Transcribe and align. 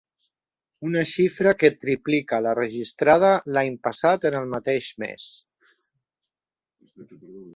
Una 0.91 1.01
xifra 1.09 1.51
que 1.63 1.69
triplica 1.83 2.39
la 2.45 2.53
registrada 2.61 3.29
l’any 3.57 3.77
passat 3.89 4.25
en 4.31 4.39
el 4.41 4.49
mateix 4.53 4.89
mes. 5.05 5.31